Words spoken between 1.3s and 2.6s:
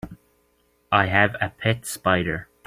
a pet spider.